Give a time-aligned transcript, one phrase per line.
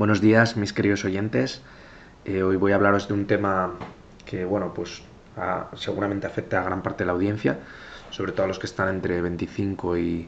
[0.00, 1.60] Buenos días, mis queridos oyentes.
[2.24, 3.74] Eh, hoy voy a hablaros de un tema
[4.24, 5.02] que, bueno, pues
[5.76, 7.58] seguramente afecta a gran parte de la audiencia,
[8.08, 10.26] sobre todo a los que están entre 25 y,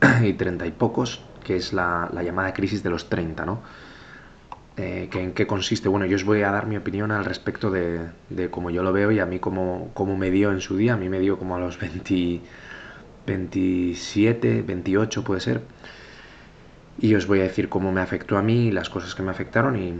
[0.22, 3.62] y 30 y pocos, que es la, llamada crisis de los 30, ¿no?
[4.76, 5.88] Eh, ¿En qué consiste?
[5.88, 8.10] Bueno, yo os voy a dar mi opinión al respecto de,
[8.52, 10.94] cómo yo lo veo y a mí cómo, cómo, me dio en su día.
[10.94, 12.42] A mí me dio como a los 20,
[13.26, 15.62] 27, 28 puede ser
[16.98, 19.76] y os voy a decir cómo me afectó a mí, las cosas que me afectaron
[19.76, 19.94] y,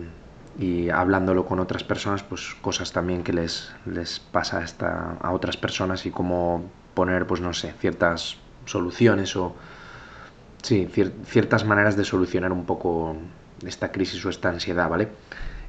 [0.58, 4.64] y hablándolo con otras personas, pues cosas también que les, les pasa
[5.20, 9.56] a otras personas y cómo poner, pues no sé, ciertas soluciones o,
[10.62, 10.88] sí,
[11.26, 13.16] ciertas maneras de solucionar un poco
[13.66, 15.08] esta crisis o esta ansiedad, ¿vale?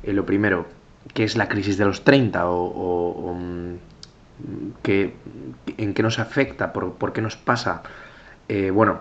[0.03, 0.67] Eh, lo primero,
[1.13, 3.75] ¿qué es la crisis de los 30 o, o, mm,
[5.77, 6.73] en qué nos afecta?
[6.73, 7.83] ¿Por, por qué nos pasa?
[8.47, 8.99] Eh, bueno,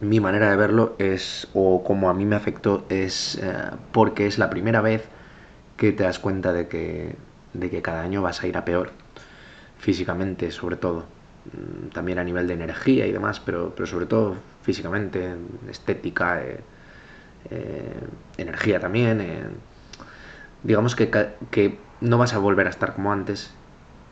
[0.00, 4.38] mi manera de verlo es, o como a mí me afectó, es eh, porque es
[4.38, 5.08] la primera vez
[5.76, 7.16] que te das cuenta de que,
[7.54, 8.90] de que cada año vas a ir a peor,
[9.78, 11.06] físicamente sobre todo,
[11.52, 15.34] mm, también a nivel de energía y demás, pero, pero sobre todo físicamente,
[15.70, 16.60] estética, eh,
[17.50, 18.00] eh,
[18.38, 19.22] energía también.
[20.62, 21.10] digamos que,
[21.50, 23.52] que no vas a volver a estar como antes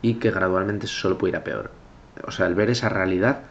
[0.01, 1.71] y que gradualmente solo puede ir a peor.
[2.25, 3.41] O sea, el ver esa realidad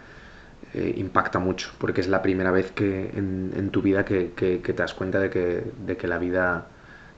[0.75, 4.95] eh, impacta mucho, porque es la primera vez que en, tu vida que, te das
[4.95, 6.67] cuenta de que, la vida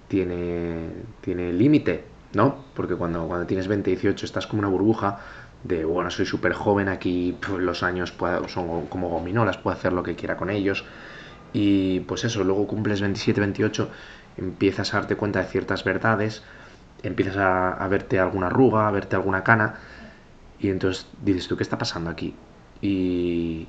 [0.06, 2.04] tiene, tiene límite,
[2.34, 2.64] ¿no?
[2.74, 5.20] Porque cuando, cuando tienes 20, 18 estás como una burbuja
[5.64, 8.14] de, bueno, soy súper joven, aquí los años
[8.46, 10.84] son como gominolas, puedo hacer lo que quiera con ellos.
[11.52, 13.90] Y pues eso, luego cumples 27, 28,
[14.36, 16.42] empiezas a darte cuenta de ciertas verdades,
[17.02, 19.76] empiezas a, a verte alguna arruga, a verte alguna cana,
[20.60, 22.34] y entonces dices tú, ¿qué está pasando aquí?
[22.80, 23.68] Y,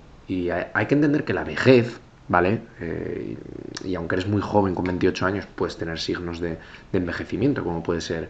[0.74, 2.62] hay que entender que la vejez, ¿vale?
[2.80, 3.36] Eh,
[3.84, 6.60] y aunque eres muy joven, con 28 años, puedes tener signos de,
[6.94, 8.30] envejecimiento, como puede ser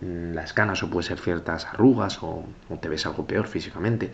[0.00, 2.44] mm, las canas o puede ser ciertas arrugas o,
[2.80, 4.12] te ves algo peor físicamente.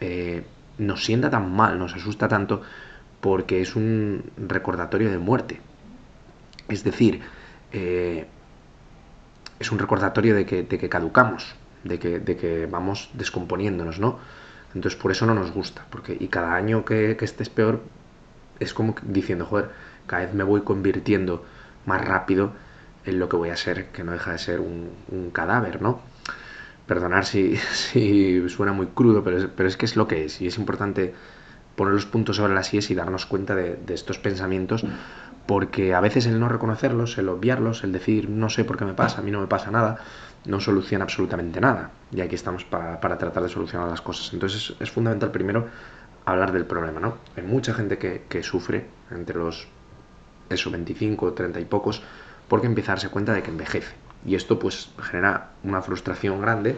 [0.00, 0.44] Eh,
[0.78, 2.62] nos sienta tan mal, nos asusta tanto
[3.20, 5.60] porque es un recordatorio de muerte.
[6.68, 7.20] Es decir,
[7.72, 8.26] eh,
[9.58, 11.54] es un recordatorio de que, caducamos,
[11.84, 14.18] de que, de que vamos descomponiéndonos, ¿no?
[14.74, 17.80] Entonces por eso no nos gusta, porque y cada año que, estés peor
[18.60, 19.70] es como diciendo, joder,
[20.06, 21.44] cada vez me voy convirtiendo
[21.86, 22.52] más rápido
[23.04, 26.00] en lo que voy a ser, que no deja de ser un, cadáver, ¿no?
[26.86, 30.58] Perdonar si, si, suena muy crudo, pero es, que es lo que es, y es
[30.58, 31.14] importante
[31.76, 34.84] poner los puntos sobre las IES y darnos cuenta de estos pensamientos,
[35.46, 38.94] porque a veces el no reconocerlos, el obviarlos, el decir no sé por qué me
[38.94, 39.98] pasa, a mí no me pasa nada,
[40.44, 41.90] no soluciona absolutamente nada.
[42.10, 44.32] Y aquí estamos para, tratar de solucionar las cosas.
[44.32, 45.68] Entonces es, fundamental primero
[46.24, 47.18] hablar del problema, ¿no?
[47.36, 49.66] Hay mucha gente que, sufre entre los,
[50.50, 52.02] eso, 25, 30 y pocos,
[52.48, 53.94] porque empieza a darse cuenta de que envejece.
[54.24, 56.76] Y esto pues genera una frustración grande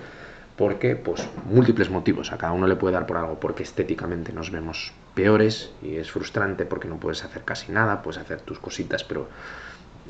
[0.57, 4.51] porque pues múltiples motivos, a cada uno le puede dar por algo, porque estéticamente nos
[4.51, 9.03] vemos peores y es frustrante porque no puedes hacer casi nada, puedes hacer tus cositas,
[9.03, 9.29] pero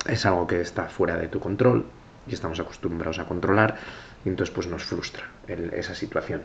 [0.06, 1.86] es algo que está fuera de tu control
[2.26, 3.76] y estamos acostumbrados a controlar
[4.24, 6.42] y entonces pues nos frustra esa situación.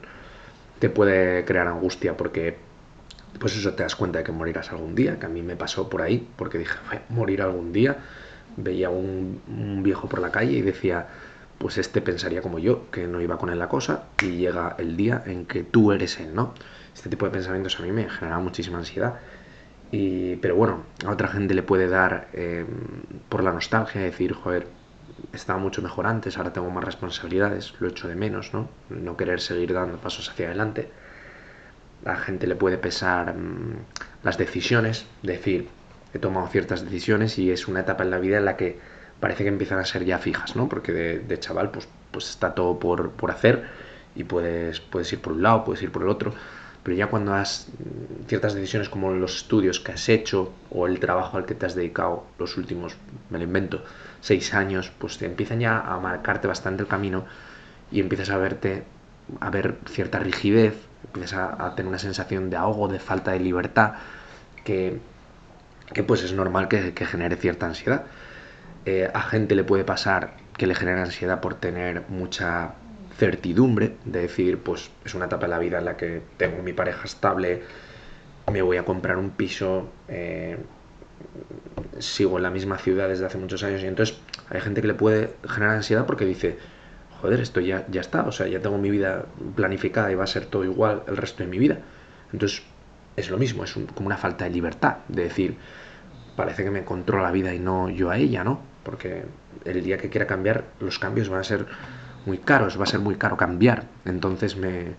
[0.79, 2.57] Te puede crear angustia porque
[3.39, 5.89] pues eso te das cuenta de que morirás algún día, que a mí me pasó
[5.89, 6.77] por ahí, porque dije,
[7.09, 7.97] morir algún día,
[8.57, 11.07] veía un, un viejo por la calle y decía,
[11.59, 14.97] pues este pensaría como yo, que no iba con él la cosa, y llega el
[14.97, 16.53] día en que tú eres él, ¿no?
[16.95, 19.15] Este tipo de pensamientos a mí me generaba muchísima ansiedad.
[19.91, 22.65] Y, pero bueno, a otra gente le puede dar eh,
[23.27, 24.67] por la nostalgia, decir, joder,
[25.33, 28.69] estaba mucho mejor antes, ahora tengo más responsabilidades, lo echo de menos, ¿no?
[28.89, 30.89] No querer seguir dando pasos hacia adelante.
[32.05, 33.75] A la gente le puede pesar mm,
[34.23, 35.67] las decisiones, decir,
[36.13, 38.79] he tomado ciertas decisiones y es una etapa en la vida en la que
[39.19, 40.69] parece que empiezan a ser ya fijas, ¿no?
[40.69, 43.65] Porque de, chaval, pues, pues está todo por, por, hacer
[44.15, 46.33] y puedes, puedes ir por un lado, puedes ir por el otro,
[46.83, 50.99] pero ya cuando has mm, ciertas decisiones como los estudios que has hecho o el
[50.99, 52.95] trabajo al que te has dedicado los últimos,
[53.29, 53.83] me lo invento,
[54.21, 57.25] seis años, pues te empiezan ya a marcarte bastante el camino
[57.91, 58.83] y empiezas a verte,
[59.39, 60.75] a ver cierta rigidez,
[61.05, 63.93] empiezas a, tener una sensación de ahogo, de falta de libertad,
[64.63, 64.99] que,
[65.93, 68.05] que pues es normal que, genere cierta ansiedad.
[68.85, 72.73] Eh, a gente le puede pasar que le genera ansiedad por tener mucha
[73.17, 76.73] certidumbre, de decir, pues es una etapa de la vida en la que tengo mi
[76.73, 77.63] pareja estable,
[78.51, 80.57] me voy a comprar un piso, eh,
[81.97, 84.17] sigo en la misma ciudad desde hace muchos años y entonces
[84.49, 86.57] hay gente que le puede generar ansiedad porque dice,
[87.21, 89.25] joder, esto ya, ya está, o sea, ya tengo mi vida
[89.55, 91.79] planificada y va a ser todo igual el resto de mi vida.
[92.31, 92.63] Entonces
[93.15, 95.57] es lo mismo, es como una falta de libertad, de decir,
[96.35, 98.61] parece que me controla la vida y no yo a ella, ¿no?
[98.83, 99.25] Porque
[99.65, 101.65] el día que quiera cambiar, los cambios van a ser
[102.25, 103.85] muy caros, va a ser muy caro cambiar.
[104.05, 104.93] Entonces me,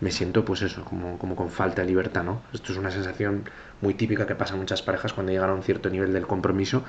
[0.00, 2.42] me siento, pues eso, como, como con falta de libertad, ¿no?
[2.52, 3.44] Esto es una sensación
[3.80, 6.84] muy típica que pasa muchas parejas cuando llegan a un cierto nivel del compromiso,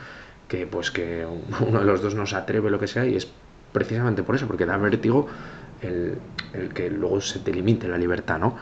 [0.47, 1.25] que pues que
[1.67, 3.27] uno de los dos no se atreve, lo que sea, y es
[3.71, 5.27] precisamente por eso, porque da vértigo
[5.81, 6.17] el,
[6.53, 8.57] el que luego se te limite la libertad, ¿no?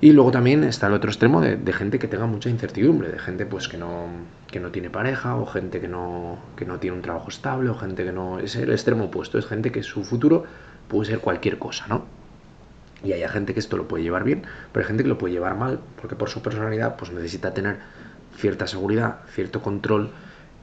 [0.00, 3.46] Y luego también está el otro extremo de, gente que tenga mucha incertidumbre, de gente
[3.46, 4.08] pues que no,
[4.46, 7.74] que no tiene pareja, o gente que no, que no tiene un trabajo estable, o
[7.74, 8.38] gente que no...
[8.38, 10.44] Es el extremo opuesto, es gente que su futuro
[10.88, 12.04] puede ser cualquier cosa, ¿no?
[13.04, 15.34] Y hay gente que esto lo puede llevar bien, pero hay gente que lo puede
[15.34, 17.78] llevar mal, porque por su personalidad pues necesita tener
[18.36, 20.10] cierta seguridad, cierto control,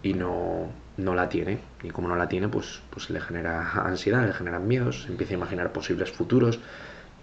[0.03, 1.59] y no, no la tiene.
[1.81, 5.37] Y como no la tiene, pues, pues le genera ansiedad, le generan miedos, empieza a
[5.37, 6.59] imaginar posibles futuros,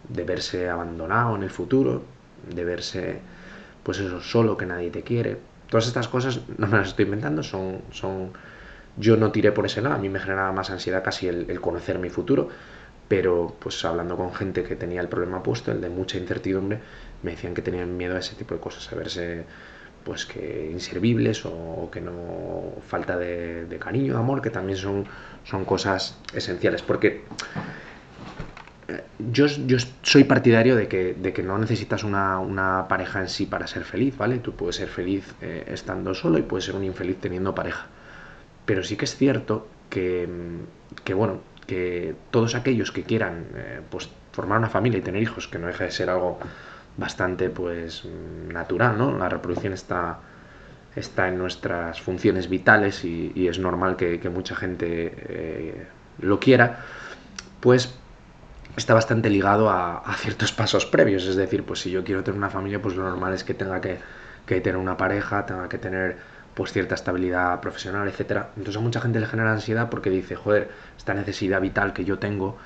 [0.08, 2.02] de verse abandonado en el futuro,
[2.52, 3.20] de verse,
[3.82, 5.38] pues eso, solo, que nadie te quiere.
[5.68, 8.32] Todas estas cosas no me las estoy inventando, son, son
[8.96, 11.98] yo no tiré por ese lado, a mí me generaba más ansiedad casi el, conocer
[11.98, 12.48] mi futuro,
[13.10, 16.78] pero pues hablando con gente que tenía el problema puesto, el de mucha incertidumbre,
[17.24, 19.46] me decían que tenían miedo a ese tipo de cosas, a verse
[20.04, 22.12] pues que inservibles o, que no
[22.86, 25.06] falta de, de, cariño, de amor, que también son,
[25.42, 27.24] son cosas esenciales, porque
[29.18, 33.44] yo, yo, soy partidario de que, de que no necesitas una, una, pareja en sí
[33.44, 34.38] para ser feliz, ¿vale?
[34.38, 37.88] Tú puedes ser feliz eh, estando solo y puedes ser un infeliz teniendo pareja.
[38.66, 40.28] Pero sí que es cierto que,
[41.02, 45.48] que bueno, que todos aquellos que quieran eh, pues, formar una familia y tener hijos,
[45.48, 46.38] que no deja de ser algo
[46.96, 48.04] bastante pues
[48.48, 49.16] natural, ¿no?
[49.16, 50.18] La reproducción está,
[50.96, 55.86] está en nuestras funciones vitales y, es normal que, que mucha gente eh,
[56.18, 56.80] lo quiera,
[57.60, 57.94] pues
[58.76, 61.24] está bastante ligado a, ciertos pasos previos.
[61.26, 63.80] Es decir, pues si yo quiero tener una familia, pues lo normal es que tenga
[63.80, 63.98] que,
[64.46, 66.16] tener una pareja, tenga que tener
[66.55, 68.50] pues cierta estabilidad profesional, etcétera.
[68.56, 72.19] Entonces a mucha gente le genera ansiedad porque dice, joder, esta necesidad vital que yo
[72.19, 72.58] tengo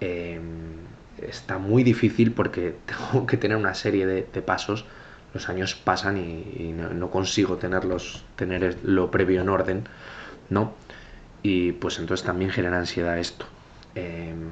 [0.00, 0.76] em,
[1.22, 4.84] está muy difícil porque tengo que tener una serie de, pasos.
[5.32, 9.84] Los años pasan y, no, consigo tenerlos, tener lo previo en orden,
[10.48, 10.74] ¿no?
[11.42, 13.46] Y pues entonces también genera ansiedad esto.
[13.96, 14.50] Em,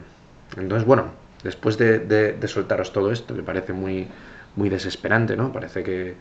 [0.57, 1.13] entonces, bueno,
[1.45, 4.09] después de, soltaros todo esto, que parece muy,
[4.57, 5.53] muy desesperante, ¿no?
[5.53, 6.17] Parece que,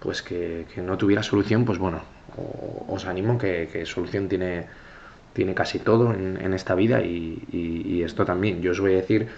[0.00, 2.02] pues que, no tuviera solución, pues bueno,
[2.88, 4.66] os animo que, solución tiene,
[5.32, 8.62] tiene casi todo en, esta vida y, esto también.
[8.62, 9.28] Yo os voy a decir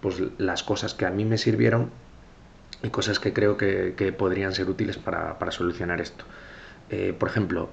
[0.00, 1.90] pues las cosas que a mí me sirvieron
[2.82, 6.24] y cosas que creo que, podrían ser útiles para, solucionar esto.
[6.90, 7.68] Eh, por ejemplo,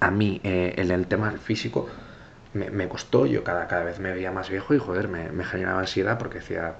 [0.00, 1.88] a mí eh, en el tema físico,
[2.54, 6.18] me, costó, yo cada, cada vez me veía más viejo y joder, me, generaba ansiedad
[6.18, 6.74] porque decía,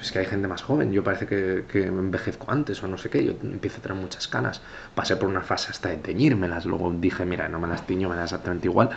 [0.00, 3.10] es que hay gente más joven, yo parece que, que, envejezco antes o no sé
[3.10, 4.62] qué, yo empiezo a tener muchas canas,
[4.94, 8.16] pasé por una fase hasta de teñírmelas, luego dije, mira, no me las tiño, me
[8.16, 8.90] da exactamente igual,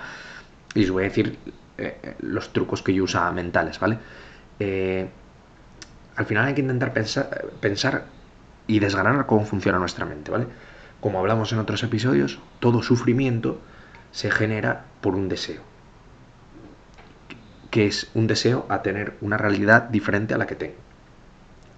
[0.73, 1.37] y os voy a decir
[1.77, 3.99] eh, los trucos que yo usaba mentales, ¿vale?
[4.59, 5.09] Eh,
[6.15, 8.05] al final hay que intentar pensar, pensar
[8.67, 10.47] y desgranar cómo funciona nuestra mente, ¿vale?
[10.99, 13.61] Como hablamos en otros episodios, todo sufrimiento
[14.11, 15.69] se genera por un deseo
[17.69, 20.88] que es un deseo a tener una realidad diferente a la que tengo.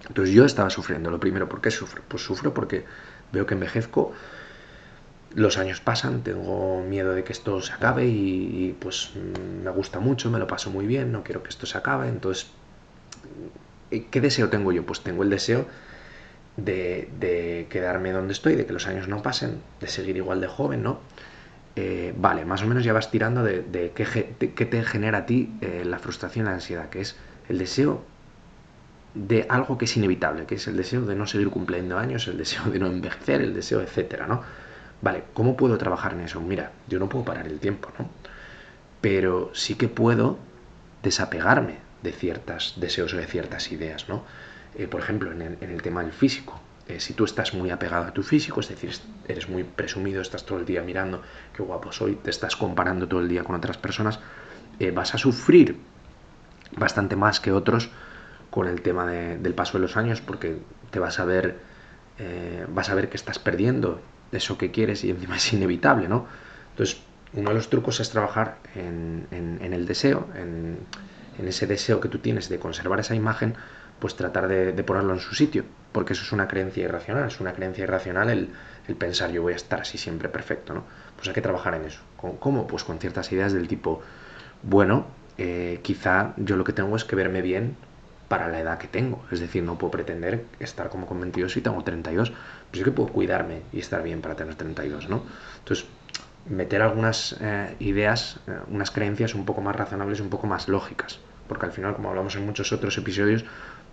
[0.08, 1.10] Entonces yo estaba sufriendo.
[1.10, 2.02] Lo primero, ¿por qué sufro?
[2.08, 2.84] Pues sufro porque
[3.32, 4.12] veo que envejezco,
[5.34, 9.12] los años pasan, tengo miedo de que esto se acabe y, pues
[9.64, 12.08] me gusta mucho, me lo paso muy bien, no quiero que esto se acabe.
[12.08, 12.50] Entonces,
[14.10, 14.84] ¿qué deseo tengo yo?
[14.84, 15.66] Pues tengo el deseo
[16.56, 20.48] de, de quedarme donde estoy, de que los años no pasen, de seguir igual de
[20.48, 21.00] joven, ¿no?
[21.74, 25.84] Eh, vale, más o menos ya vas tirando de, qué, te genera a ti eh,
[25.86, 27.16] la frustración, la ansiedad, que es
[27.48, 28.04] el deseo
[29.14, 32.38] de algo que es inevitable, que es el deseo de no seguir cumpliendo años, el
[32.38, 34.42] deseo de no envejecer, el deseo, etcétera, ¿no?
[35.02, 36.40] Vale, ¿cómo puedo trabajar en eso?
[36.40, 38.08] Mira, yo no puedo parar el tiempo, ¿no?
[39.00, 40.38] Pero sí que puedo
[41.02, 44.24] desapegarme de ciertos deseos o de ciertas ideas, ¿no?
[44.76, 48.12] Eh, por ejemplo, en el tema del físico, eh, si tú estás muy apegado a
[48.12, 48.92] tu físico, es decir,
[49.28, 51.22] eres muy presumido, estás todo el día mirando
[51.54, 54.18] qué guapo soy, te estás comparando todo el día con otras personas,
[54.80, 55.78] eh, vas a sufrir
[56.76, 57.90] bastante más que otros
[58.52, 60.58] con el tema del paso de los años porque
[60.92, 61.56] te vas a ver
[62.20, 66.26] eh, vas a ver que estás perdiendo eso que quieres y encima es inevitable, ¿no?
[66.70, 69.26] Entonces, uno de los trucos es trabajar en,
[69.60, 70.78] el deseo, en,
[71.44, 73.54] ese deseo que tú tienes de conservar esa imagen,
[73.98, 77.52] pues tratar de ponerlo en su sitio porque eso es una creencia irracional, es una
[77.52, 78.48] creencia irracional el,
[78.96, 80.84] pensar yo voy a estar así siempre perfecto, ¿no?
[81.16, 82.00] Pues hay que trabajar en eso.
[82.16, 82.66] ¿Cómo?
[82.66, 84.02] Pues con ciertas ideas del tipo,
[84.62, 85.06] bueno,
[85.38, 87.76] eh, quizá yo lo que tengo es que verme bien
[88.32, 89.22] para la edad que tengo.
[89.30, 92.30] Es decir, no puedo pretender estar como con 22 y tengo 32.
[92.30, 92.38] Pues
[92.72, 95.22] sí que puedo cuidarme y estar bien para tener 32, ¿no?
[95.58, 95.84] Entonces,
[96.48, 101.20] meter algunas eh, ideas, eh, unas creencias un poco más razonables, un poco más lógicas.
[101.46, 103.44] Porque al final, como hablamos en muchos otros episodios,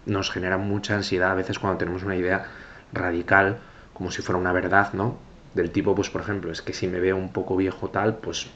[0.05, 2.45] nos genera mucha ansiedad a veces cuando tenemos una idea
[2.93, 3.57] radical,
[3.93, 5.17] como si fuera una verdad, ¿no?
[5.53, 8.47] Del tipo, pues por ejemplo, es que si me veo un poco viejo tal, pues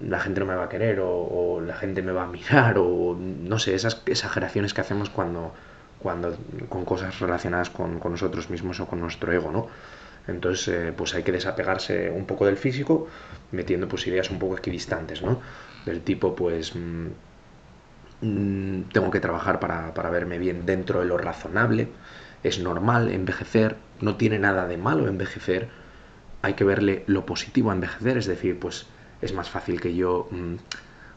[0.00, 3.16] la gente no me va a querer o, la gente me va a mirar o
[3.18, 5.52] no sé, esas exageraciones que hacemos cuando,
[5.98, 6.36] cuando
[6.68, 9.68] con cosas relacionadas con, con nosotros mismos o con nuestro ego, ¿no?
[10.26, 13.08] Entonces, eh, pues hay que desapegarse un poco del físico,
[13.52, 15.40] metiendo pues ideas un poco equidistantes, ¿no?
[15.86, 17.06] Del tipo, pues, mm,
[18.20, 21.88] mm, tengo que trabajar para, para verme bien dentro de lo razonable,
[22.42, 25.68] es normal envejecer, no tiene nada de malo envejecer,
[26.42, 28.86] hay que verle lo positivo a envejecer, es decir, pues
[29.22, 30.54] es más fácil que yo mm,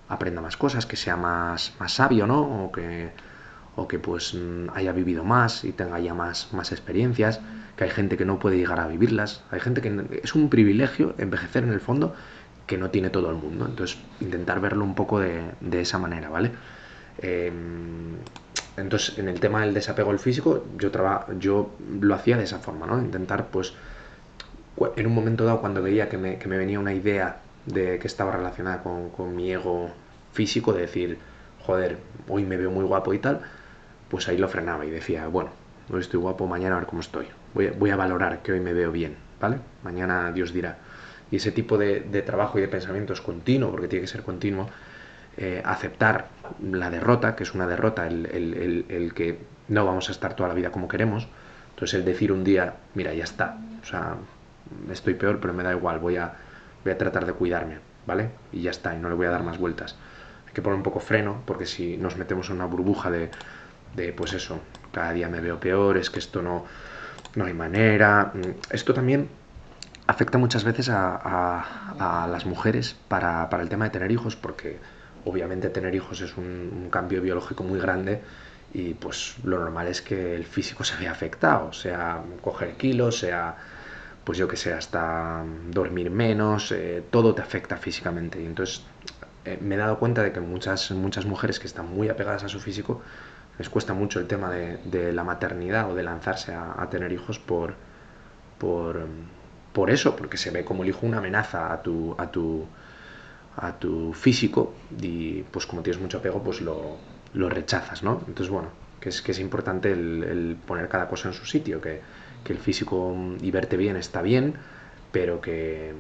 [0.10, 2.66] aprenda más cosas, que sea más, más sabio, ¿no?
[2.66, 3.12] O que,
[3.76, 7.40] o que pues mm, haya vivido más y tenga ya más, más experiencias,
[7.78, 11.16] que hay gente que no puede llegar a vivirlas, hay gente que es un privilegio
[11.18, 12.16] envejecer en el fondo
[12.68, 16.30] que no tiene todo el mundo, entonces intentar verlo un poco de, de esa manera,
[16.30, 16.52] ¿vale?
[17.18, 18.16] Em,
[18.78, 20.90] entonces, en el tema del desapego al físico, yo,
[21.40, 23.00] yo lo hacía de esa forma, ¿no?
[23.00, 23.74] Intentar, pues,
[24.96, 28.08] en un momento dado, cuando veía que me, que me venía una idea de que
[28.08, 29.90] estaba relacionada con, con, mi ego
[30.34, 31.18] físico, de decir,
[31.66, 33.42] joder, hoy me veo muy guapo y tal,
[34.10, 35.52] pues ahí lo frenaba y decía, bueno,
[35.92, 37.28] hoy estoy guapo, mañana a ver cómo estoy.
[37.54, 39.58] Voy, a valorar que hoy me veo bien, ¿vale?
[39.84, 40.78] Mañana Dios dirá.
[41.32, 44.70] Y ese tipo de, trabajo y de pensamiento es continuo, porque tiene que ser continuo,
[45.38, 46.28] eh, aceptar
[46.62, 50.50] la derrota, que es una derrota, el, el, el, que no vamos a estar toda
[50.50, 51.28] la vida como queremos.
[51.72, 54.16] Entonces el decir un día, mira, ya está, o sea,
[54.92, 56.36] estoy peor, pero me da igual, voy a,
[56.84, 58.30] voy a tratar de cuidarme, ¿vale?
[58.52, 59.96] Y ya está, y no le voy a dar más vueltas.
[60.48, 63.30] Hay que poner un poco freno, porque si nos metemos en una burbuja de,
[64.14, 64.60] pues eso,
[64.92, 66.66] cada día me veo peor, es que esto no,
[67.36, 68.32] no hay manera.
[68.34, 69.30] Mm, esto también
[70.08, 74.80] afecta muchas veces a, las mujeres para, para, el tema de tener hijos, porque
[75.26, 78.22] obviamente tener hijos es un, un, cambio biológico muy grande
[78.74, 83.56] y pues lo normal es que el físico se vea afectado, sea coger kilos, sea
[84.24, 88.42] pues yo que sé, hasta dormir menos, eh, todo te afecta físicamente.
[88.42, 88.84] Y entonces
[89.46, 92.50] eh, me he dado cuenta de que muchas, muchas mujeres que están muy apegadas a
[92.50, 93.02] su físico
[93.58, 97.76] les cuesta mucho el tema de, la maternidad o de lanzarse a, tener hijos por,
[98.58, 99.06] por,
[99.74, 102.66] por, eso, porque se ve como el hijo una amenaza a tu, a tu,
[103.58, 106.98] a tu físico y pues como tienes mucho apego pues lo,
[107.34, 108.24] lo rechazas, ¿no?
[108.28, 112.02] Entonces bueno, que es, que es importante el poner cada cosa en su sitio, que
[112.44, 114.56] que el físico y verte bien está bien,
[115.12, 115.94] pero que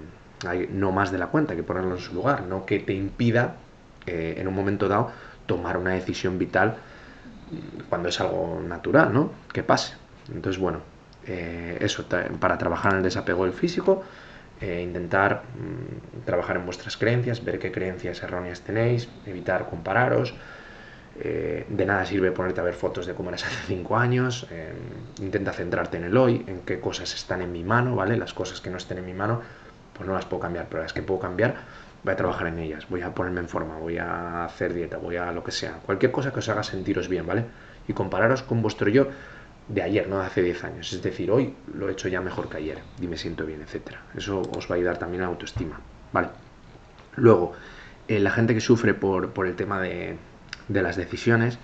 [0.47, 3.55] hay no más de la cuenta, que ponerlo en su lugar, no que te impida
[4.05, 5.11] eh, en un momento dado
[5.45, 6.77] tomar una decisión vital
[7.89, 9.31] cuando es algo natural, ¿no?
[9.51, 9.93] Que pase.
[10.33, 10.79] Entonces, bueno,
[11.25, 12.05] eh, eso,
[12.39, 14.03] para trabajar en el desapego del físico,
[14.61, 20.33] eh, intentar mmm, trabajar en vuestras creencias, ver qué creencias erróneas tenéis, evitar compararos,
[21.19, 24.47] eh, de nada sirve ponerte a ver fotos de cómo eras hace 5 años.
[24.51, 24.73] Eh,
[25.19, 28.17] intenta centrarte en el hoy, en qué cosas están en mi mano, ¿vale?
[28.17, 29.41] Las cosas que no estén en mi mano,
[29.95, 31.55] pues no las puedo cambiar, pero las que puedo cambiar,
[32.03, 35.17] voy a trabajar en ellas, voy a ponerme en forma, voy a hacer dieta, voy
[35.17, 35.79] a lo que sea.
[35.85, 37.45] Cualquier cosa que os haga sentiros bien, ¿vale?
[37.87, 39.07] Y compararos con vuestro yo
[39.67, 40.93] de ayer, no de hace 10 años.
[40.93, 44.01] Es decir, hoy lo he hecho ya mejor que ayer y me siento bien, etcétera.
[44.15, 45.79] Eso os va a ayudar también a la autoestima,
[46.11, 46.29] ¿vale?
[47.15, 47.53] Luego,
[48.07, 50.17] eh, la gente que sufre por, por el tema de,
[50.67, 51.57] de las decisiones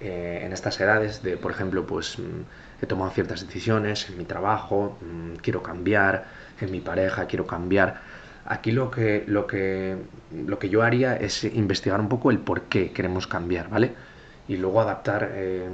[0.00, 4.24] eh, en estas edades, de por ejemplo, pues mm, he tomado ciertas decisiones en mi
[4.24, 6.26] trabajo, mmm, quiero cambiar,
[6.60, 8.00] en mi pareja quiero cambiar.
[8.46, 9.96] Aquí lo que, lo, que,
[10.46, 13.92] lo que yo haría es investigar un poco el por qué queremos cambiar, ¿vale?
[14.48, 15.66] Y luego adaptar eh,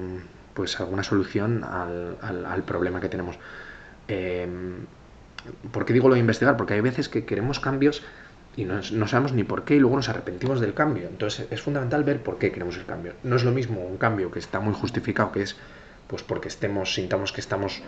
[0.55, 3.37] pues alguna solución al, al, al, problema que tenemos.
[4.07, 4.47] Eh,
[5.73, 6.57] ¿Por qué digo lo de investigar?
[6.57, 8.03] Porque hay veces que queremos cambios
[8.61, 11.09] y no, sabemos ni por qué y luego nos arrepentimos del cambio.
[11.09, 13.15] Entonces es fundamental ver por qué queremos el cambio.
[13.23, 15.57] No es lo mismo un cambio que está muy justificado, que es
[16.07, 17.83] pues porque estemos, sintamos que estamos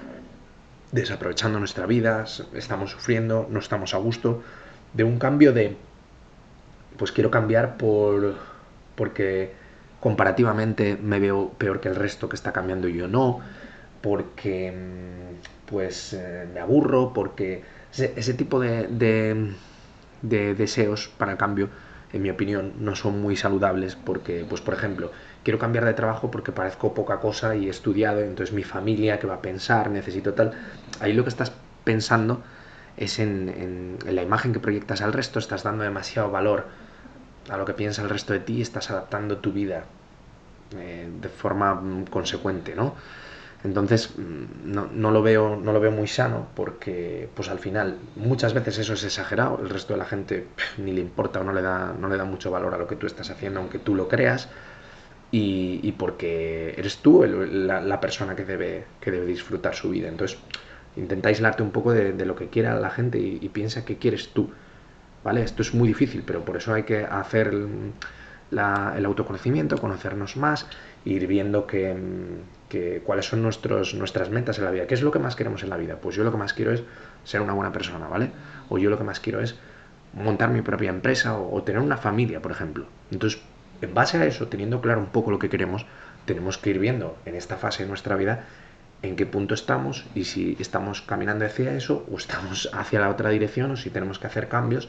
[0.92, 2.24] desaprovechando nuestra vida,
[2.54, 4.42] estamos sufriendo, no estamos a gusto,
[4.94, 5.76] de un cambio de
[6.96, 8.36] pues quiero cambiar por
[8.94, 9.52] porque
[10.00, 13.40] comparativamente me veo peor que el resto que está cambiando y yo no,
[14.00, 14.72] porque
[15.66, 17.62] pues eh, me aburro, porque
[17.92, 19.54] ese, tipo de
[20.22, 21.68] de deseos para cambio,
[22.12, 25.10] en mi opinión, no son muy saludables porque, pues por ejemplo,
[25.42, 29.26] quiero cambiar de trabajo porque parezco poca cosa y he estudiado, entonces mi familia, que
[29.26, 29.90] va a pensar?
[29.90, 30.52] Necesito tal.
[31.00, 31.52] Ahí lo que estás
[31.84, 32.42] pensando
[32.96, 36.66] es en, en, la imagen que proyectas al resto, estás dando demasiado valor
[37.48, 39.84] a lo que piensa el resto de ti estás adaptando tu vida
[40.72, 42.94] de forma mm, consecuente, ¿no?
[43.64, 48.54] Entonces mm, no, lo veo, no lo veo muy sano porque pues al final muchas
[48.54, 50.46] veces eso es exagerado, el resto de la gente
[50.78, 52.96] ni le importa o no le, da, no le da mucho valor a lo que
[52.96, 54.48] tú estás haciendo aunque tú lo creas
[55.34, 60.08] y, porque eres tú la, persona que debe, que debe disfrutar su vida.
[60.08, 60.38] Entonces
[60.94, 64.50] intenta aislarte un poco de, lo que quiera la gente y, piensa que quieres tú.
[65.24, 65.42] ¿Vale?
[65.42, 67.54] Esto es muy difícil, pero por eso hay que hacer
[68.50, 70.66] el autoconocimiento, conocernos más,
[71.04, 71.96] ir viendo que,
[73.04, 74.86] cuáles son nuestros, nuestras metas en la vida.
[74.86, 75.96] ¿Qué es lo que más queremos en la vida?
[75.96, 76.82] Pues yo lo que más quiero es
[77.24, 78.30] ser una buena persona, ¿vale?
[78.68, 79.56] O yo lo que más quiero es
[80.12, 82.86] montar mi propia empresa o, tener una familia, por ejemplo.
[83.10, 83.40] Entonces,
[83.80, 85.86] en base a eso, teniendo claro un poco lo que queremos,
[86.24, 88.44] tenemos que ir viendo en esta fase de nuestra vida
[89.02, 93.30] en qué punto estamos y si estamos caminando hacia eso o estamos hacia la otra
[93.30, 94.88] dirección o si tenemos que hacer cambios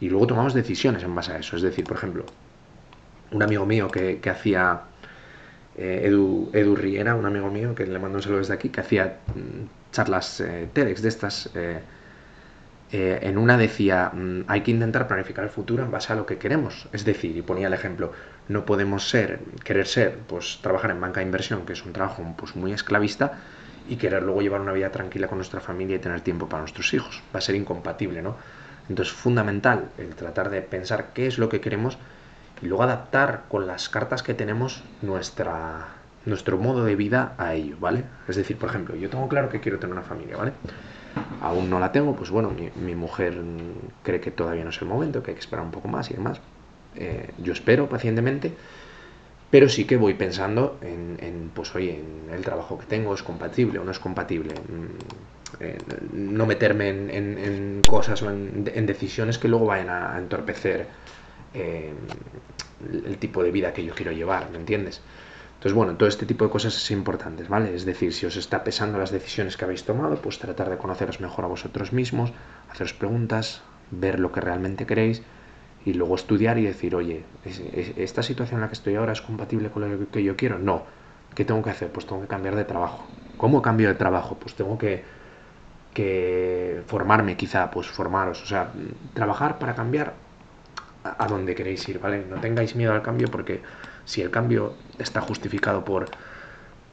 [0.00, 1.56] y luego tomamos decisiones en base a eso.
[1.56, 2.26] Es decir, por ejemplo,
[3.30, 4.82] un amigo mío que, que hacía
[5.76, 8.80] eh, Edu, Edu, Riera, un amigo mío, que le mando un saludo desde aquí, que
[8.80, 11.50] hacía mm, charlas eh, TEDx de estas.
[12.92, 16.24] Eh, en una decía, mm, hay que intentar planificar el futuro en base a lo
[16.24, 16.88] que queremos.
[16.92, 18.12] Es decir, y ponía el ejemplo,
[18.48, 22.22] no podemos ser, querer ser, pues trabajar en banca de inversión, que es un trabajo
[22.36, 23.38] pues, muy esclavista,
[23.88, 26.92] y querer luego llevar una vida tranquila con nuestra familia y tener tiempo para nuestros
[26.94, 27.22] hijos.
[27.34, 28.36] Va a ser incompatible, ¿no?
[28.88, 31.98] Entonces, fundamental el tratar de pensar qué es lo que queremos
[32.62, 35.88] y luego adaptar con las cartas que tenemos nuestra,
[36.24, 38.04] nuestro modo de vida a ello, ¿vale?
[38.28, 40.52] Es decir, por ejemplo, yo tengo claro que quiero tener una familia, ¿vale?
[41.40, 43.38] Aún no la tengo, pues bueno, mi, mujer
[44.02, 46.14] cree que todavía no es el momento, que hay que esperar un poco más y
[46.14, 46.40] demás.
[46.94, 48.52] Eh, yo espero pacientemente,
[49.50, 53.78] pero sí que voy pensando en, pues oye, en el trabajo que tengo, es compatible
[53.78, 54.54] o no es compatible.
[54.54, 55.78] Mm, eh,
[56.12, 60.86] no meterme en, cosas o en, decisiones que luego vayan a entorpecer
[61.56, 61.92] eh,
[63.06, 65.00] el tipo de vida que yo quiero llevar, ¿me entiendes?
[65.54, 67.74] Entonces, bueno, todo este tipo de cosas es importantes, ¿vale?
[67.74, 71.20] Es decir, si os está pesando las decisiones que habéis tomado, pues tratar de conoceros
[71.20, 72.32] mejor a vosotros mismos,
[72.70, 75.22] haceros preguntas, ver lo que realmente queréis
[75.86, 77.24] y luego estudiar y decir, oye,
[77.96, 80.58] ¿esta situación en la que estoy ahora es compatible con lo que yo quiero?
[80.58, 80.82] No.
[81.34, 81.88] ¿Qué tengo que hacer?
[81.90, 83.06] Pues tengo que cambiar de trabajo.
[83.38, 84.36] ¿Cómo cambio de trabajo?
[84.36, 85.04] Pues tengo que,
[85.94, 88.42] que formarme quizá, pues formaros.
[88.42, 88.72] O sea,
[89.14, 90.14] trabajar para cambiar
[91.18, 92.24] a dónde queréis ir, ¿vale?
[92.28, 93.62] No tengáis miedo al cambio porque
[94.04, 96.06] si el cambio está justificado por,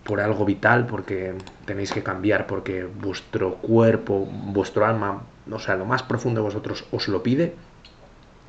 [0.04, 5.86] por algo vital, porque tenéis que cambiar, porque vuestro cuerpo, vuestro alma, o sea, lo
[5.86, 7.56] más profundo de vosotros os lo pide,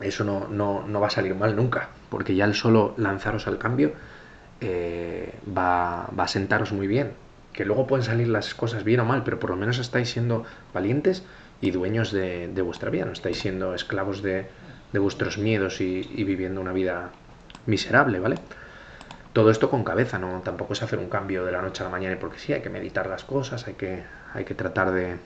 [0.00, 3.92] eso no, no, va a salir mal nunca, porque ya el solo lanzaros al cambio
[4.60, 7.12] eh, va, va, a sentaros muy bien.
[7.52, 10.44] Que luego pueden salir las cosas bien o mal, pero por lo menos estáis siendo
[10.72, 11.22] valientes
[11.60, 14.48] y dueños de vuestra vida, no estáis siendo esclavos de,
[14.94, 17.10] de vuestros miedos y, viviendo una vida
[17.66, 18.36] miserable, ¿vale?
[19.32, 20.40] Todo esto con cabeza, ¿no?
[20.42, 22.70] Tampoco es hacer un cambio de la noche a la mañana, porque sí, hay que
[22.70, 25.18] meditar las cosas, hay que, hay que tratar de,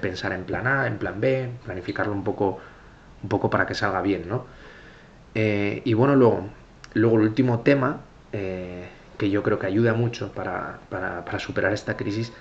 [0.00, 2.58] pensar en plan A, en plan B, planificarlo un poco,
[3.22, 4.44] un poco para que salga bien, ¿no?
[5.36, 6.48] Eh, y bueno, luego,
[6.94, 8.00] luego el último tema
[8.32, 10.80] eh, que yo creo que ayuda mucho para,
[11.38, 12.32] superar esta crisis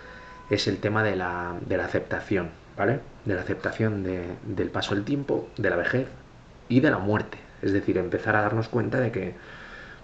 [0.49, 3.01] es el tema de la, aceptación, ¿vale?
[3.25, 6.07] De la aceptación del paso del tiempo, de la vejez,
[6.71, 7.37] y de la muerte.
[7.61, 9.35] Es decir, empezar a darnos cuenta de que,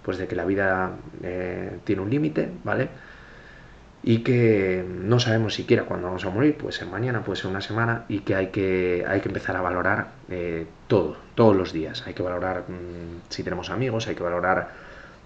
[0.02, 2.88] pues de que la vida eh, tiene un límite, ¿vale?
[4.02, 7.62] Y que no sabemos siquiera cuándo vamos a morir, puede ser mañana, puede ser una
[7.62, 12.04] semana, y que hay que, hay que empezar a valorar eh, todo, todos los días.
[12.06, 14.70] Hay que valorar mm, si tenemos amigos, hay que valorar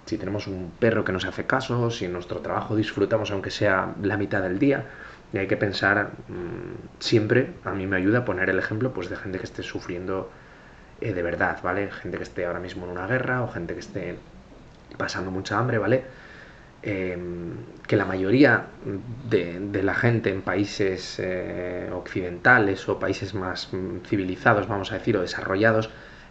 [0.07, 3.95] si tenemos un perro que nos hace caso, si en nuestro trabajo disfrutamos aunque sea
[4.01, 4.87] la mitad del día.
[5.33, 9.17] Y hay que pensar mm, siempre, a mí me ayuda poner el ejemplo pues, de
[9.17, 10.31] gente que esté sufriendo
[11.03, 11.91] eh, de verdad, ¿vale?
[11.91, 14.17] Gente que esté ahora mismo en una guerra o gente que esté
[14.97, 16.05] pasando mucha hambre, ¿vale?
[16.83, 17.55] Em,
[17.87, 18.67] que la mayoría
[19.29, 25.17] de, la gente en países eh, occidentales o países más mm, civilizados, vamos a decir,
[25.17, 25.91] o desarrollados,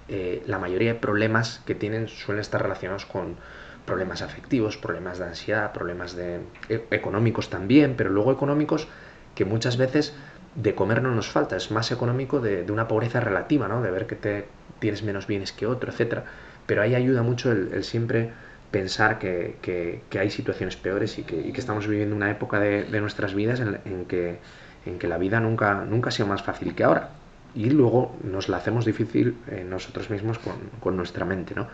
[0.10, 3.38] eh, la mayoría de problemas que tienen suelen estar relacionados con
[3.86, 8.88] problemas afectivos, problemas de ansiedad, problemas de, e, económicos también, pero luego económicos
[9.36, 10.14] que muchas veces
[10.56, 13.82] de comer no nos falta, es más económico de, de una pobreza relativa, ¿no?
[13.82, 14.46] De ver que te
[14.82, 16.26] tienes menos bienes que otro, etcétera.
[16.66, 18.32] Pero ahí ayuda mucho el, siempre
[18.72, 24.06] pensar que, hay situaciones peores y que, estamos viviendo una época de, nuestras vidas en,
[24.06, 24.40] que,
[24.86, 27.12] en que la vida nunca, nunca ha sido más fácil que ahora.
[27.54, 29.38] Y luego nos la hacemos difícil
[29.70, 31.68] nosotros mismos con, nuestra mente, ¿no?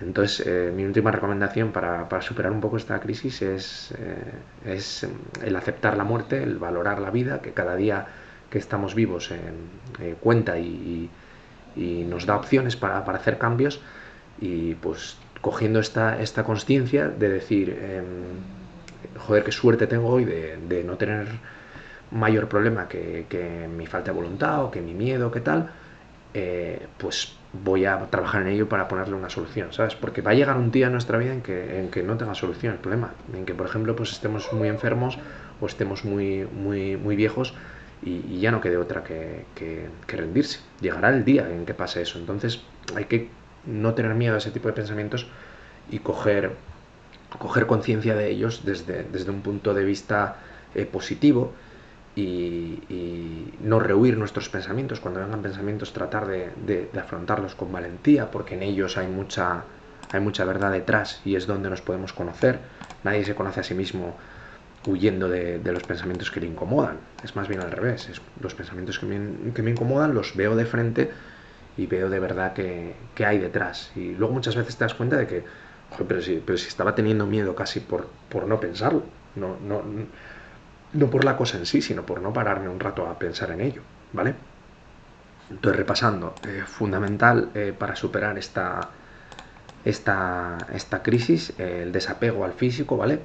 [0.00, 4.16] Entonces, eh, mi última recomendación para, superar un poco esta crisis es, eh,
[4.64, 5.08] es
[5.42, 8.06] el aceptar la muerte, el valorar la vida, que cada día
[8.48, 11.10] que estamos vivos eh, cuenta y
[11.76, 13.80] nos da opciones para, hacer cambios
[14.40, 20.84] y pues cogiendo esta, esta conciencia de decir, em, joder, qué suerte tengo hoy de,
[20.84, 21.26] no tener
[22.10, 25.70] mayor problema que, que, mi falta de voluntad o que mi miedo, que tal,
[26.34, 29.94] eh, pues voy a trabajar en ello para ponerle una solución, ¿sabes?
[29.94, 32.34] Porque va a llegar un día en nuestra vida en que, en que no tenga
[32.34, 35.18] solución el problema, en que, por ejemplo, pues estemos muy enfermos
[35.60, 37.54] o estemos muy, muy, muy viejos
[38.02, 40.60] y, ya no quede otra que, que, rendirse.
[40.80, 42.18] Llegará el día en que pase eso.
[42.18, 42.60] Entonces
[42.94, 43.28] hay que
[43.66, 45.26] no tener miedo a ese tipo de pensamientos
[45.90, 46.52] y coger,
[47.38, 50.36] coger conciencia de ellos desde, desde un punto de vista
[50.74, 51.52] eh, positivo
[52.14, 55.00] y, no rehuir nuestros pensamientos.
[55.00, 59.64] Cuando vengan pensamientos, tratar de, afrontarlos con valentía, porque en ellos hay mucha,
[60.10, 62.60] hay mucha verdad detrás y es donde nos podemos conocer.
[63.04, 64.16] Nadie se conoce a sí mismo
[64.86, 66.98] huyendo de, los pensamientos que le incomodan.
[67.22, 68.10] Es más bien al revés.
[68.40, 71.10] los pensamientos que me, que me, incomodan los veo de frente
[71.76, 73.92] y veo de verdad que, hay detrás.
[73.96, 75.44] Y luego muchas veces te das cuenta de que,
[76.06, 79.02] pero si, pero si estaba teniendo miedo casi por, por no pensarlo.
[79.36, 79.82] No, no,
[80.92, 83.60] no por la cosa en sí, sino por no pararme un rato a pensar en
[83.60, 84.34] ello, ¿vale?
[85.50, 88.88] Entonces, repasando, eh, fundamental eh, para superar esta,
[89.84, 93.20] esta, esta crisis, el desapego al físico, ¿vale?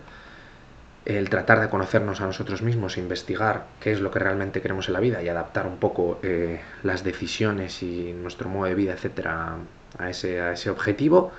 [1.06, 4.94] El tratar de conocernos a nosotros mismos, investigar qué es lo que realmente queremos en
[4.94, 9.58] la vida y adaptar un poco eh, las decisiones y nuestro modo de vida, etcétera,
[9.98, 11.32] a ese, a ese objetivo.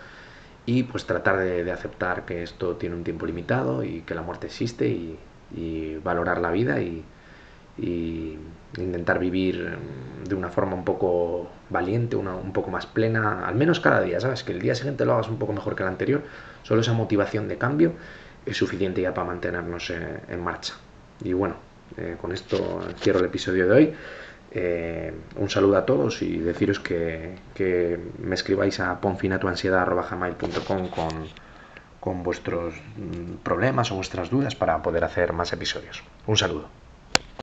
[0.66, 4.48] Y pues tratar de, aceptar que esto tiene un tiempo limitado y que la muerte
[4.48, 5.18] existe y,
[5.54, 7.04] y valorar la vida y,
[8.76, 9.76] intentar vivir
[10.28, 14.20] de una forma un poco valiente, una, un poco más plena, al menos cada día,
[14.20, 14.44] ¿sabes?
[14.44, 16.22] Que el día siguiente lo hagas un poco mejor que el anterior,
[16.62, 17.92] solo esa motivación de cambio
[18.46, 20.74] es suficiente ya para mantenernos en marcha.
[21.22, 21.56] Y bueno,
[21.96, 23.94] eh, con esto cierro el episodio de hoy.
[24.56, 31.28] Eh, un saludo a todos y deciros que, que me escribáis a ponfinatuansiedad.com con
[32.04, 36.04] con vuestros mm, problemas o vuestras dudas para poder hacer más episodios.
[36.26, 36.83] Un saludo.